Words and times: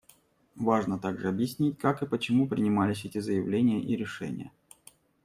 Важно 0.55 0.97
также 0.97 1.29
объяснить, 1.29 1.77
как 1.77 2.01
и 2.01 2.07
почему 2.07 2.47
принимались 2.47 3.05
эти 3.05 3.19
заявления 3.19 3.81
и 3.83 3.95
решения. 3.95 4.51